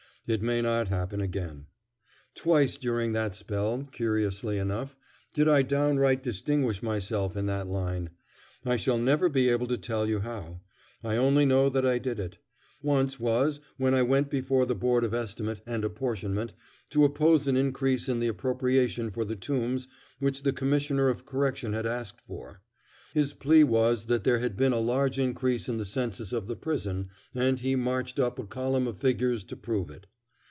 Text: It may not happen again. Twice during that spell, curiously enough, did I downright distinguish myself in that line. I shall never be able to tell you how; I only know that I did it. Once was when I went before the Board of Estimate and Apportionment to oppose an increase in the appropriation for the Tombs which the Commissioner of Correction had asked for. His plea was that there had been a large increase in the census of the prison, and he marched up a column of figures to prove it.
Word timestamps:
It 0.27 0.41
may 0.43 0.61
not 0.61 0.87
happen 0.87 1.19
again. 1.19 1.65
Twice 2.35 2.77
during 2.77 3.11
that 3.11 3.35
spell, 3.35 3.89
curiously 3.91 4.57
enough, 4.59 4.95
did 5.33 5.49
I 5.49 5.61
downright 5.61 6.23
distinguish 6.23 6.81
myself 6.81 7.35
in 7.35 7.47
that 7.47 7.67
line. 7.67 8.11
I 8.63 8.77
shall 8.77 8.97
never 8.97 9.27
be 9.27 9.49
able 9.49 9.67
to 9.67 9.77
tell 9.77 10.07
you 10.07 10.19
how; 10.19 10.61
I 11.03 11.17
only 11.17 11.45
know 11.45 11.67
that 11.69 11.85
I 11.85 11.97
did 11.97 12.17
it. 12.17 12.37
Once 12.81 13.19
was 13.19 13.59
when 13.75 13.93
I 13.93 14.03
went 14.03 14.29
before 14.29 14.65
the 14.65 14.75
Board 14.75 15.03
of 15.03 15.13
Estimate 15.13 15.59
and 15.65 15.83
Apportionment 15.83 16.53
to 16.91 17.03
oppose 17.03 17.45
an 17.47 17.57
increase 17.57 18.07
in 18.07 18.21
the 18.21 18.27
appropriation 18.29 19.09
for 19.09 19.25
the 19.25 19.35
Tombs 19.35 19.89
which 20.19 20.43
the 20.43 20.53
Commissioner 20.53 21.09
of 21.09 21.25
Correction 21.25 21.73
had 21.73 21.87
asked 21.87 22.21
for. 22.21 22.61
His 23.13 23.33
plea 23.33 23.65
was 23.65 24.05
that 24.05 24.23
there 24.23 24.39
had 24.39 24.55
been 24.55 24.71
a 24.71 24.79
large 24.79 25.19
increase 25.19 25.67
in 25.67 25.77
the 25.77 25.83
census 25.83 26.31
of 26.31 26.47
the 26.47 26.55
prison, 26.55 27.09
and 27.35 27.59
he 27.59 27.75
marched 27.75 28.17
up 28.17 28.39
a 28.39 28.45
column 28.47 28.87
of 28.87 28.99
figures 28.99 29.43
to 29.45 29.57
prove 29.57 29.89
it. 29.89 30.07